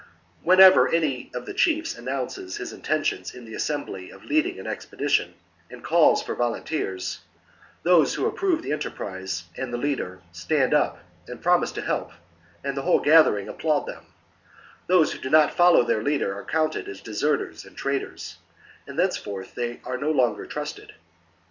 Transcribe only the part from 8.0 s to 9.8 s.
who approve the enterprise and the